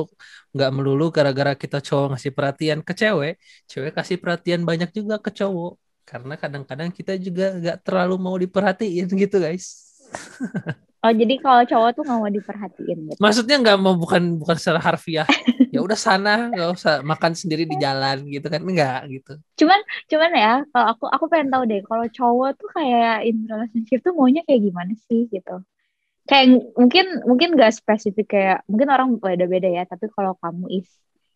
nggak 0.56 0.72
melulu 0.76 1.04
gara-gara 1.16 1.54
kita 1.64 1.78
cowok 1.88 2.06
ngasih 2.16 2.32
perhatian 2.38 2.80
ke 2.88 2.94
cewek 3.02 3.34
cewek 3.72 3.92
kasih 3.98 4.18
perhatian 4.24 4.62
banyak 4.70 4.90
juga 4.98 5.16
ke 5.26 5.32
cowok. 5.40 5.72
Karena 6.10 6.34
kadang-kadang 6.42 6.90
kita 6.98 7.12
juga 7.26 7.44
nggak 7.60 7.78
terlalu 7.86 8.16
mau 8.26 8.36
diperhatiin 8.44 9.06
gitu 9.22 9.36
guys 9.44 9.66
oh 11.06 11.14
jadi 11.14 11.34
kalau 11.42 11.62
cowok 11.68 11.90
tuh 11.94 12.04
nggak 12.06 12.20
mau 12.20 12.32
diperhatiin 12.32 12.98
gitu? 13.12 13.20
Maksudnya 13.22 13.56
nggak 13.62 13.78
mau 13.78 13.94
bukan 13.98 14.42
bukan 14.42 14.56
secara 14.58 14.82
harfiah. 14.82 15.28
Ya 15.68 15.84
udah 15.84 16.00
sana 16.00 16.48
nggak 16.48 16.70
usah 16.80 17.04
makan 17.04 17.36
sendiri 17.36 17.68
di 17.68 17.76
jalan 17.76 18.24
gitu 18.32 18.48
kan. 18.48 18.64
Enggak 18.64 19.04
gitu. 19.12 19.36
Cuman 19.60 19.80
cuman 20.08 20.32
ya 20.32 20.54
kalau 20.72 20.88
aku 20.96 21.06
aku 21.12 21.26
pengen 21.28 21.52
tahu 21.52 21.64
deh 21.68 21.84
kalau 21.84 22.08
cowok 22.08 22.50
tuh 22.56 22.70
kayak 22.72 23.28
in 23.28 23.44
relationship 23.46 24.00
tuh 24.00 24.16
maunya 24.16 24.48
kayak 24.48 24.64
gimana 24.64 24.96
sih 25.12 25.28
gitu? 25.28 25.60
Kayak 26.24 26.72
mungkin 26.80 27.06
mungkin 27.28 27.50
gak 27.60 27.76
spesifik 27.76 28.32
kayak 28.32 28.58
mungkin 28.72 28.88
orang 28.88 29.20
beda-beda 29.20 29.68
ya 29.68 29.84
tapi 29.84 30.08
kalau 30.08 30.40
kamu 30.40 30.72
is 30.72 30.88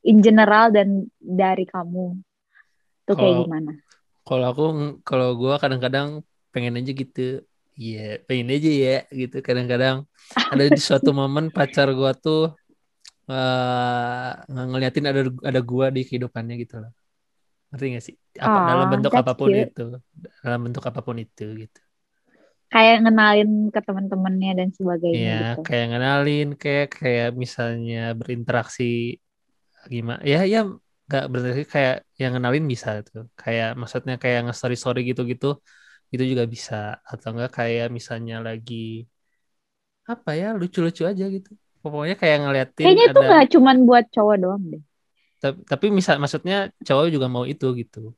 in 0.08 0.24
general 0.24 0.72
dan 0.72 1.12
dari 1.20 1.68
kamu 1.68 2.18
tuh 3.04 3.16
kayak 3.20 3.36
Kalau- 3.36 3.44
gimana? 3.46 3.72
Kalau 4.22 4.46
aku, 4.54 4.66
kalau 5.02 5.34
gua 5.36 5.58
kadang-kadang 5.58 6.22
pengen 6.56 6.78
aja 6.78 6.94
gitu. 6.94 7.44
Iya, 7.80 8.00
pengen 8.28 8.48
aja 8.56 8.70
ya 8.86 8.92
gitu. 9.20 9.36
Kadang-kadang 9.48 9.96
ada 10.52 10.64
di 10.76 10.80
suatu 10.88 11.10
momen 11.20 11.46
pacar 11.56 11.88
gua 11.98 12.12
tuh 12.24 12.38
eh 13.32 14.30
ngeliatin 14.72 15.06
ada 15.12 15.22
ada 15.50 15.60
gua 15.72 15.86
di 15.96 16.00
kehidupannya 16.08 16.54
gitu 16.64 16.74
loh. 16.84 16.92
Ngerti 17.70 17.86
gak 17.98 18.06
sih? 18.08 18.16
Apa 18.48 18.58
Ah, 18.58 18.70
dalam 18.70 18.88
bentuk 18.94 19.14
apa 19.22 19.32
pun 19.40 19.52
cute. 19.54 19.64
itu. 19.64 19.82
Dalam 20.44 20.60
bentuk 20.66 20.84
apa 20.90 21.02
pun 21.08 21.18
itu 21.24 21.44
gitu. 21.64 21.80
kayak 22.74 22.96
ngenalin 23.04 23.50
ke 23.74 23.80
teman-temannya 23.88 24.52
dan 24.60 24.70
sebagainya 24.78 25.16
Iya, 25.16 25.32
gitu 25.42 25.60
kayak 25.66 25.86
ngenalin 25.90 26.48
kayak 26.62 26.86
kayak 26.98 27.28
misalnya 27.44 27.98
berinteraksi 28.20 28.84
gimana? 29.94 30.20
Ya 30.32 30.38
ya 30.54 30.58
nggak 31.08 31.24
berinteraksi 31.32 31.66
kayak 31.76 31.96
yang 32.22 32.32
ngenalin 32.34 32.66
bisa 32.74 32.90
tuh. 33.08 33.22
Kayak 33.42 33.68
maksudnya 33.80 34.14
kayak 34.24 34.40
nge-story 34.46 34.76
story 34.82 35.00
gitu-gitu 35.10 35.48
itu 36.12 36.24
juga 36.32 36.44
bisa 36.44 37.00
atau 37.08 37.28
enggak 37.32 37.52
kayak 37.64 37.88
misalnya 37.98 38.44
lagi 38.44 39.08
apa 40.06 40.30
ya 40.36 40.52
lucu-lucu 40.60 41.04
aja 41.08 41.26
gitu. 41.32 41.52
Pokoknya 41.82 42.16
kayak 42.20 42.38
ngeliatin 42.46 42.86
kayaknya 42.86 43.06
itu 43.10 43.20
ada 43.20 43.28
nggak 43.28 43.46
cuman 43.58 43.78
buat 43.88 44.06
cowok 44.14 44.36
doang 44.44 44.64
deh 44.70 44.84
tapi, 45.42 45.58
tapi 45.66 45.86
misal 45.90 46.22
maksudnya 46.22 46.70
cowok 46.86 47.10
juga 47.10 47.26
mau 47.26 47.50
itu 47.50 47.66
gitu. 47.74 48.14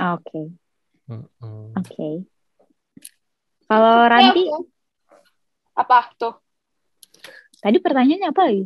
Ah, 0.00 0.16
oke 0.16 0.40
Mm-mm. 1.04 1.76
oke 1.76 2.08
kalau 3.68 4.08
Ranti 4.08 4.42
oke. 4.48 4.72
Apa 5.72 6.08
tuh? 6.16 6.36
tadi 7.60 7.78
pertanyaannya 7.80 8.28
apa 8.32 8.42
lagi 8.48 8.64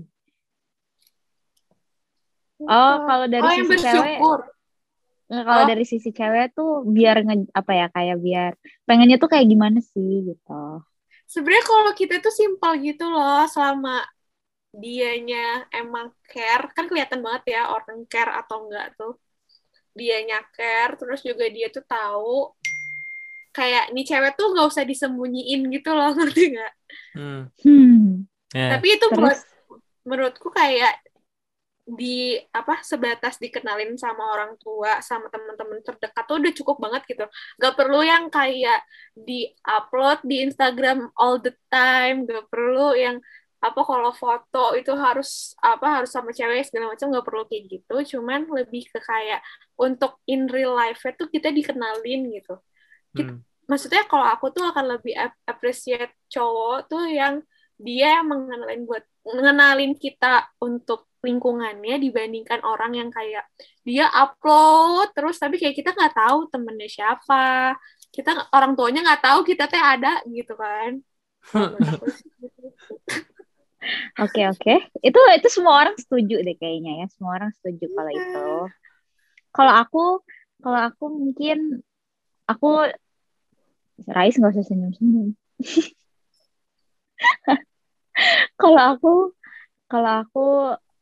oh 2.66 2.96
kalau 3.02 3.26
dari 3.26 3.42
oh, 3.44 3.50
sisi 3.50 3.76
cewek 3.82 4.18
bersyukur. 4.22 4.38
Kalau 5.26 5.62
Oh. 5.66 5.68
dari 5.68 5.82
sisi 5.82 6.14
cewek 6.14 6.54
tuh 6.54 6.86
biar 6.86 7.26
nge, 7.26 7.50
apa 7.50 7.72
ya 7.74 7.86
kayak 7.90 8.16
biar 8.22 8.52
pengennya 8.86 9.18
tuh 9.18 9.26
kayak 9.26 9.46
gimana 9.50 9.82
sih 9.82 10.22
gitu. 10.22 10.62
Sebenarnya 11.26 11.64
kalau 11.66 11.92
kita 11.98 12.22
tuh 12.22 12.30
simpel 12.30 12.78
gitu 12.78 13.10
loh, 13.10 13.42
selama 13.50 14.06
dianya 14.70 15.66
emang 15.74 16.14
care, 16.30 16.70
kan 16.70 16.86
kelihatan 16.86 17.24
banget 17.26 17.58
ya 17.58 17.74
orang 17.74 18.06
care 18.06 18.30
atau 18.38 18.70
enggak 18.70 18.94
tuh. 18.94 19.18
Dianya 19.96 20.44
care, 20.54 20.94
terus 20.94 21.24
juga 21.26 21.48
dia 21.50 21.66
tuh 21.72 21.82
tahu 21.82 22.54
kayak 23.50 23.88
nih 23.96 24.04
cewek 24.04 24.36
tuh 24.36 24.52
nggak 24.52 24.68
usah 24.68 24.84
disembunyiin 24.86 25.66
gitu 25.72 25.90
loh, 25.90 26.12
ngerti 26.18 26.54
nggak? 26.54 26.72
Hmm. 27.18 27.42
Hmm. 27.64 28.28
Ya. 28.54 28.78
Tapi 28.78 28.86
itu 28.94 29.06
buat 29.10 29.34
Terus 29.34 29.40
menurutku 30.06 30.54
kayak 30.54 31.02
di 31.86 32.34
apa 32.50 32.82
sebatas 32.82 33.38
dikenalin 33.38 33.94
sama 33.94 34.26
orang 34.34 34.58
tua 34.58 34.98
sama 35.06 35.30
teman-teman 35.30 35.78
terdekat 35.86 36.26
tuh 36.26 36.42
udah 36.42 36.52
cukup 36.58 36.76
banget 36.82 37.06
gitu. 37.06 37.24
Gak 37.62 37.74
perlu 37.78 38.02
yang 38.02 38.26
kayak 38.26 38.82
di 39.14 39.54
upload 39.62 40.18
di 40.26 40.42
Instagram 40.42 41.14
all 41.14 41.38
the 41.38 41.54
time 41.70 42.26
gak 42.26 42.50
perlu 42.50 42.90
yang 42.98 43.22
apa 43.62 43.80
kalau 43.86 44.10
foto 44.12 44.74
itu 44.74 44.92
harus 44.98 45.54
apa 45.62 46.02
harus 46.02 46.10
sama 46.10 46.34
cewek 46.34 46.66
segala 46.66 46.90
macam 46.90 47.06
gak 47.14 47.26
perlu 47.26 47.46
kayak 47.46 47.64
gitu. 47.70 48.18
Cuman 48.18 48.50
lebih 48.50 48.90
ke 48.90 48.98
kayak 48.98 49.38
untuk 49.78 50.18
in 50.26 50.50
real 50.50 50.74
life 50.74 51.06
tuh 51.14 51.30
kita 51.30 51.54
dikenalin 51.54 52.34
gitu. 52.34 52.58
Hmm. 53.16 53.40
maksudnya 53.64 54.04
kalau 54.04 54.28
aku 54.28 54.52
tuh 54.52 54.68
akan 54.68 55.00
lebih 55.00 55.16
ap- 55.16 55.40
appreciate 55.48 56.12
cowok 56.28 56.84
tuh 56.84 57.08
yang 57.08 57.40
dia 57.76 58.20
yang 58.20 58.26
mengenalin 58.28 58.82
buat 58.88 59.04
mengenalin 59.26 59.92
kita 59.96 60.48
untuk 60.62 61.08
lingkungannya 61.20 61.98
dibandingkan 61.98 62.62
orang 62.62 62.94
yang 62.94 63.10
kayak 63.10 63.44
dia 63.82 64.06
upload 64.14 65.10
terus 65.12 65.42
tapi 65.42 65.58
kayak 65.58 65.74
kita 65.74 65.90
nggak 65.92 66.14
tahu 66.14 66.46
temennya 66.48 66.86
siapa 66.86 67.74
kita 68.14 68.46
orang 68.54 68.78
tuanya 68.78 69.02
nggak 69.02 69.22
tahu 69.26 69.40
kita 69.42 69.66
teh 69.66 69.82
ada 69.82 70.22
gitu 70.30 70.54
kan 70.54 71.02
oke 74.24 74.40
oke 74.54 74.74
itu 75.02 75.20
itu 75.36 75.48
semua 75.50 75.86
orang 75.86 75.96
setuju 75.98 76.42
deh 76.42 76.56
kayaknya 76.58 77.04
ya 77.04 77.06
semua 77.12 77.38
orang 77.38 77.50
setuju 77.58 77.86
kalau 77.94 78.10
Iya. 78.10 78.22
itu. 78.22 78.46
Kalau 79.54 79.72
aku 79.72 80.04
kalau 80.60 80.80
aku 80.90 81.04
mungkin 81.10 81.58
aku 82.46 82.90
Rais 84.06 84.36
nggak 84.36 84.52
usah 84.52 84.66
senyum 84.66 84.92
senyum. 84.92 85.28
kalau 88.60 88.82
aku 88.96 89.14
kalau 89.86 90.12
aku 90.26 90.46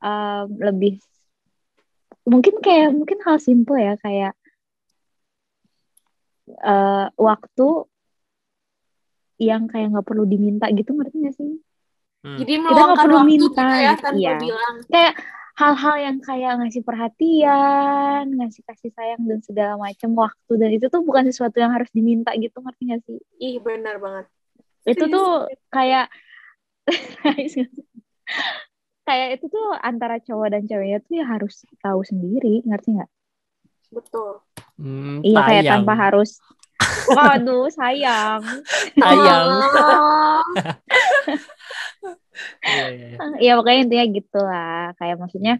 um, 0.05 0.47
lebih 0.61 1.01
mungkin 2.25 2.55
kayak 2.65 2.93
mungkin 2.93 3.21
hal 3.25 3.37
simple 3.37 3.77
ya 3.77 3.95
kayak 4.01 4.33
eh, 6.49 7.07
waktu 7.17 7.69
yang 9.41 9.69
kayak 9.69 9.93
nggak 9.93 10.07
perlu 10.07 10.25
diminta 10.25 10.71
gitu 10.73 10.95
ngerti 10.95 11.17
gak 11.29 11.37
sih? 11.37 11.53
Hmm. 12.25 12.41
jadi 12.41 12.53
nggak 12.57 12.73
meluangkan 12.73 13.05
perlu 13.05 13.17
waktu 13.21 13.29
minta, 13.29 13.45
gitu 13.45 13.61
ya 13.61 13.93
gitu, 13.93 14.01
tanpa 14.01 14.17
iya. 14.17 14.35
bilang 14.41 14.75
Kayak 14.89 15.15
hal-hal 15.55 15.97
yang 16.01 16.17
kayak 16.19 16.53
ngasih 16.59 16.83
perhatian, 16.83 18.25
ngasih 18.27 18.63
kasih 18.65 18.91
sayang 18.97 19.23
dan 19.29 19.39
segala 19.45 19.75
macam 19.79 20.11
waktu 20.19 20.53
dan 20.57 20.71
itu 20.73 20.87
tuh 20.89 21.05
bukan 21.05 21.29
sesuatu 21.29 21.61
yang 21.61 21.71
harus 21.77 21.87
diminta 21.93 22.33
gitu 22.41 22.59
ngerti 22.65 22.83
gak 22.91 23.01
sih? 23.05 23.21
ih 23.45 23.61
benar 23.61 24.01
banget 24.01 24.25
Itu 24.85 25.05
tuh 25.09 25.49
kayak 25.73 26.07
kayak 29.09 29.29
itu 29.41 29.47
tuh 29.49 29.67
antara 29.81 30.21
cowok 30.21 30.49
dan 30.53 30.63
ceweknya 30.65 30.99
tuh 31.05 31.13
ya 31.21 31.25
harus 31.29 31.65
tahu 31.81 32.01
sendiri 32.05 32.65
ngerti 32.65 33.01
nggak? 33.01 33.11
betul. 33.95 34.43
Hmm, 34.75 35.23
Iya 35.23 35.39
kayak 35.47 35.65
tanpa 35.71 35.95
harus. 35.95 36.43
Waduh 37.15 37.71
sayang. 37.71 38.43
tayang. 38.99 39.49
Oh. 39.79 40.43
Iya. 42.65 43.23
Ya 43.39 43.53
pokoknya 43.55 43.81
intinya 43.87 44.07
gitu 44.11 44.39
lah. 44.43 44.91
Kayak 44.99 45.17
maksudnya, 45.23 45.55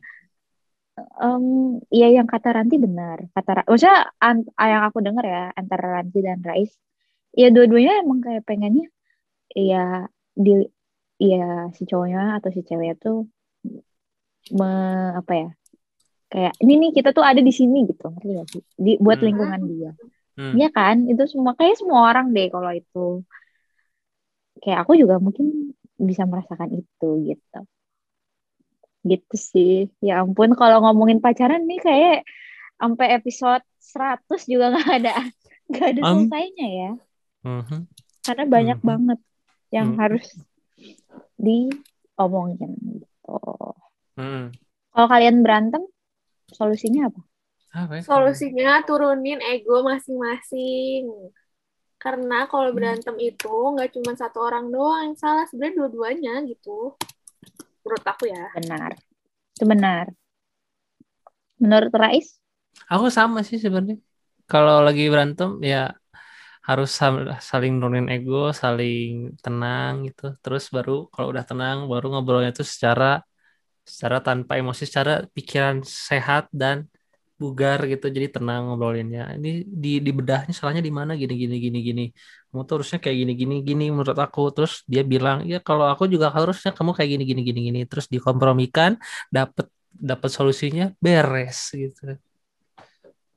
em 1.23 1.45
ya 1.91 2.09
yang 2.11 2.27
kata 2.27 2.51
Ranti 2.51 2.77
benar. 2.83 3.31
Kata, 3.31 3.63
Ra- 3.63 3.69
maksudnya 3.71 4.11
an- 4.19 4.51
yang 4.59 4.83
aku 4.89 4.99
dengar 5.05 5.25
ya 5.25 5.43
antara 5.55 6.01
Ranti 6.01 6.19
dan 6.25 6.43
Rais, 6.43 6.75
ya 7.35 7.55
dua-duanya 7.55 8.03
emang 8.03 8.21
kayak 8.27 8.43
pengennya, 8.43 8.91
ya 9.55 10.11
di, 10.35 10.51
ya 11.23 11.71
si 11.77 11.83
cowoknya 11.87 12.43
atau 12.43 12.51
si 12.51 12.61
ceweknya 12.67 12.95
tuh 12.99 13.17
me, 14.53 14.69
apa 15.21 15.33
ya, 15.33 15.49
kayak 16.33 16.53
ini 16.61 16.73
nih 16.83 16.91
kita 17.01 17.11
tuh 17.17 17.25
ada 17.25 17.41
di 17.41 17.53
sini 17.55 17.87
gitu, 17.89 18.05
ngerti 18.13 18.29
gak 18.37 18.49
sih? 18.53 18.63
Di, 18.77 18.93
buat 19.01 19.19
Hmm. 19.19 19.27
lingkungan 19.31 19.61
dia. 19.71 19.91
Hmm. 20.35 20.53
Iya 20.59 20.69
kan? 20.75 20.97
Itu 21.07 21.23
semua 21.31 21.55
kayak 21.55 21.79
semua 21.81 22.11
orang 22.11 22.35
deh 22.35 22.51
kalau 22.51 22.71
itu. 22.75 23.23
Kayak 24.63 24.79
aku 24.87 24.93
juga 24.99 25.17
mungkin 25.23 25.73
bisa 25.95 26.27
merasakan 26.27 26.71
itu 26.75 27.09
gitu. 27.31 27.61
Gitu 29.05 29.37
sih. 29.37 29.75
Ya 30.03 30.25
ampun 30.25 30.57
kalau 30.59 30.83
ngomongin 30.85 31.21
pacaran 31.25 31.63
nih 31.69 31.81
kayak 31.81 32.27
sampai 32.81 33.07
episode 33.17 33.65
100 33.79 34.41
juga 34.51 34.75
nggak 34.75 34.91
ada 35.01 35.15
nggak 35.71 35.89
ada 35.95 36.01
Am- 36.03 36.09
selesainya 36.29 36.67
ya. 36.69 36.91
Mhm. 37.45 37.81
Karena 38.25 38.45
banyak 38.49 38.79
Mhm. 38.81 38.89
banget 38.89 39.19
yang 39.73 39.95
Mhm. 39.95 39.99
harus 40.01 40.27
diomongin 41.39 42.73
gitu. 43.01 43.39
Hmm. 44.19 44.51
Kalau 44.95 45.09
kalian 45.11 45.43
berantem 45.43 45.83
solusinya 46.51 47.11
apa? 47.11 47.21
Apa 47.75 47.93
ya? 47.99 48.03
Solusinya 48.07 48.73
turunin 48.87 49.43
ego 49.43 49.83
masing-masing. 49.83 51.11
Karena 51.99 52.45
kalau 52.47 52.71
berantem 52.77 53.17
itu 53.17 53.49
nggak 53.49 53.97
cuma 53.97 54.13
satu 54.15 54.45
orang 54.45 54.69
doang 54.69 55.11
yang 55.11 55.17
salah, 55.17 55.49
sebenarnya 55.49 55.75
dua-duanya 55.81 56.35
gitu. 56.45 56.95
Menurut 57.83 58.05
aku 58.05 58.29
ya. 58.29 58.53
Benar. 58.55 58.93
Itu 59.57 59.65
benar. 59.65 60.05
Menurut 61.59 61.93
Rais? 61.97 62.37
Aku 62.93 63.09
sama 63.09 63.41
sih 63.41 63.57
sebenarnya. 63.57 63.99
Kalau 64.45 64.85
lagi 64.85 65.09
berantem 65.09 65.57
ya 65.65 65.97
harus 66.69 66.91
saling 67.51 67.73
nurunin 67.79 68.09
ego, 68.15 68.37
saling 68.63 69.37
tenang 69.45 69.93
gitu. 70.09 70.23
Terus 70.43 70.65
baru 70.75 70.93
kalau 71.13 71.29
udah 71.33 71.45
tenang 71.51 71.77
baru 71.93 72.07
ngobrolnya 72.13 72.51
itu 72.55 72.65
secara 72.73 73.05
secara 73.93 74.17
tanpa 74.27 74.53
emosi, 74.61 74.83
secara 74.89 75.13
pikiran 75.37 75.77
sehat 76.09 76.45
dan 76.63 76.77
bugar 77.41 77.79
gitu. 77.93 78.07
Jadi 78.17 78.27
tenang 78.37 78.61
ngobrolinnya. 78.73 79.23
Ini 79.37 79.49
di 79.83 79.89
di 80.07 80.11
bedahnya 80.19 80.53
salahnya 80.57 80.83
di 80.89 80.93
mana 80.99 81.13
gini 81.21 81.35
gini 81.43 81.57
gini 81.65 81.79
gini. 81.89 82.03
Kamu 82.49 82.63
tuh 82.69 82.75
harusnya 82.81 82.99
kayak 83.05 83.17
gini 83.23 83.33
gini 83.41 83.55
gini 83.69 83.85
menurut 83.95 84.19
aku. 84.27 84.41
Terus 84.57 84.73
dia 84.93 85.03
bilang, 85.13 85.39
"Ya 85.53 85.59
kalau 85.69 85.85
aku 85.93 86.05
juga 86.15 86.27
harusnya 86.37 86.71
kamu 86.77 86.91
kayak 86.97 87.11
gini 87.15 87.25
gini 87.31 87.41
gini 87.49 87.61
gini." 87.69 87.81
Terus 87.91 88.07
dikompromikan, 88.15 88.91
dapet 89.37 89.67
dapat 90.11 90.31
solusinya 90.37 90.85
beres 91.05 91.59
gitu. 91.77 92.17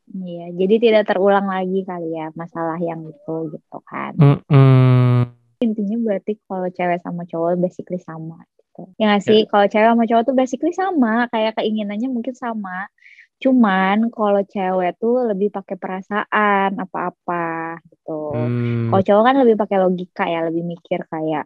Iya, 0.07 0.55
jadi 0.55 0.75
tidak 0.79 1.03
terulang 1.11 1.51
lagi 1.51 1.83
kali 1.83 2.15
ya 2.15 2.31
masalah 2.31 2.79
yang 2.79 3.03
itu 3.03 3.35
gitu 3.51 3.77
kan. 3.83 4.15
Mm-mm. 4.15 5.27
Intinya 5.59 5.97
berarti 5.99 6.39
kalau 6.47 6.71
cewek 6.71 7.03
sama 7.03 7.27
cowok 7.27 7.59
basically 7.59 7.99
sama 7.99 8.39
gitu. 8.55 8.87
Ya 8.95 9.11
nggak 9.11 9.23
sih? 9.27 9.43
Kalau 9.51 9.67
cewek 9.67 9.89
sama 9.91 10.05
cowok 10.07 10.23
tuh 10.31 10.35
basically 10.37 10.71
sama, 10.71 11.27
kayak 11.27 11.59
keinginannya 11.59 12.07
mungkin 12.07 12.31
sama. 12.37 12.87
Cuman 13.37 14.09
kalau 14.09 14.41
cewek 14.47 14.95
tuh 14.97 15.27
lebih 15.27 15.51
pakai 15.51 15.75
perasaan 15.75 16.79
apa-apa 16.79 17.77
gitu. 17.91 18.33
Hmm. 18.33 18.89
Kalau 18.89 19.03
cowok 19.03 19.23
kan 19.27 19.35
lebih 19.43 19.55
pakai 19.59 19.77
logika 19.83 20.23
ya, 20.25 20.47
lebih 20.47 20.63
mikir 20.63 21.03
kayak 21.05 21.45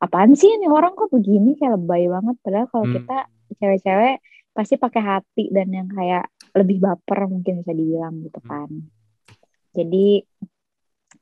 apaan 0.00 0.32
sih 0.32 0.48
ini 0.56 0.64
orang 0.66 0.96
kok 0.96 1.12
begini 1.12 1.54
kayak 1.60 1.76
lebay 1.76 2.08
banget. 2.08 2.36
Padahal 2.40 2.66
kalau 2.72 2.86
Hmm. 2.88 2.96
kita 2.96 3.18
cewek-cewek 3.60 4.16
pasti 4.50 4.74
pakai 4.80 5.02
hati 5.04 5.44
dan 5.54 5.68
yang 5.70 5.86
kayak 5.92 6.26
lebih 6.56 6.82
baper 6.82 7.28
mungkin 7.30 7.62
bisa 7.62 7.72
dibilang 7.74 8.14
gitu 8.26 8.40
kan. 8.42 8.68
Jadi 9.76 10.24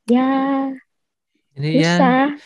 ya 0.09 0.31
Jadi 1.59 1.83
ya, 1.83 1.99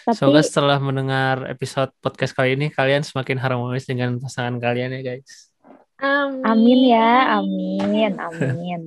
tapi 0.09 0.17
semoga 0.17 0.41
setelah 0.41 0.81
mendengar 0.81 1.45
episode 1.53 1.93
podcast 2.01 2.33
kali 2.33 2.57
ini 2.57 2.73
kalian 2.73 3.05
semakin 3.05 3.37
harmonis 3.37 3.85
dengan 3.85 4.17
pasangan 4.17 4.57
kalian 4.57 4.89
ya 4.97 5.01
guys. 5.05 5.52
Amin. 6.03 6.43
amin 6.43 6.81
ya, 6.91 7.39
amin, 7.39 8.13
amin. 8.19 8.83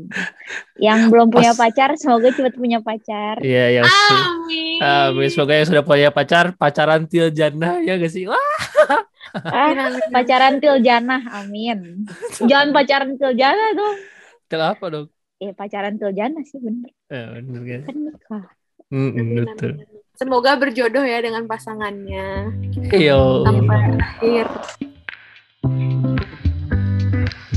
Yang 0.75 0.99
belum 1.07 1.31
punya 1.31 1.55
Pas- 1.55 1.71
pacar 1.71 1.95
semoga 1.95 2.27
cepat 2.29 2.53
punya 2.53 2.83
pacar. 2.83 3.39
Iya 3.39 3.71
ya. 3.71 3.81
Amin. 3.87 4.83
Amin. 4.83 5.27
Semoga 5.31 5.55
yang 5.55 5.63
sudah 5.65 5.79
punya 5.81 6.11
pacar 6.11 6.51
pacaran 6.53 7.07
til 7.07 7.31
jannah 7.31 7.79
ya 7.79 7.95
gak 7.95 8.11
sih? 8.11 8.27
Wah. 8.27 8.35
Ah, 9.31 9.71
pacaran 10.11 10.59
til 10.59 10.79
janah, 10.79 11.23
amin. 11.39 12.03
Jangan 12.41 12.71
pacaran 12.71 13.15
til 13.15 13.31
janah 13.33 13.69
dong. 13.71 13.95
Til 14.45 14.59
apa 14.59 14.85
dong? 14.85 15.07
Eh 15.35 15.51
pacaran 15.51 15.95
til 15.95 16.11
janah 16.11 16.43
sih 16.43 16.59
bener 16.59 16.91
Eh, 17.07 17.25
bener 17.39 17.61
kan? 17.63 17.81
kan 17.85 17.95
nikah. 17.97 18.43
Mm, 18.87 19.11
Amin, 19.11 19.25
betul. 19.41 19.71
amin. 19.73 19.87
Semoga 20.15 20.55
berjodoh 20.55 21.03
ya 21.03 21.19
dengan 21.19 21.43
pasangannya 21.43 22.51
Yo. 22.91 23.43
sampai 23.43 23.79
akhir. 23.99 24.47
Mm-hmm. 27.25 27.54